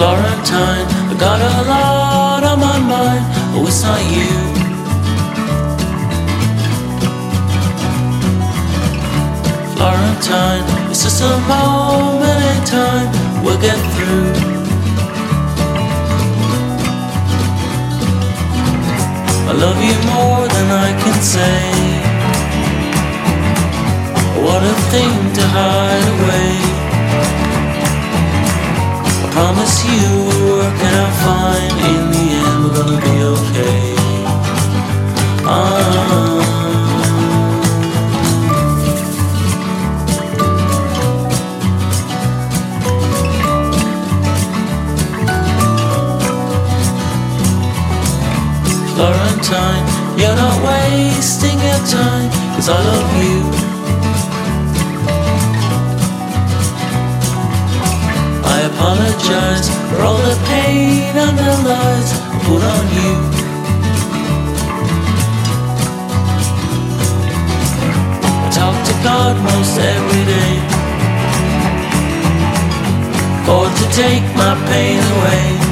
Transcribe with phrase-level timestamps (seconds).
[0.00, 3.22] Florentine, I got a lot on my mind.
[3.52, 4.32] Oh, it's not you.
[9.76, 13.08] Florentine, it's just a moment in time.
[13.44, 14.32] We'll get through.
[19.48, 21.60] I love you more than I can say.
[24.44, 26.69] What a thing to hide away.
[49.42, 53.40] Florentine, you're not wasting your time, cause I love you.
[58.44, 63.12] I apologize for all the pain and the lies I put on you.
[68.44, 70.54] I talk to God most every day.
[73.46, 75.69] For to take my pain away.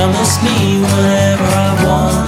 [0.00, 2.19] Promise me whenever I want,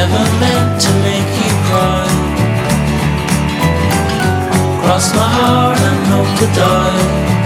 [0.00, 2.06] never meant to make you cry.
[4.82, 7.39] Cross my heart and hope to die.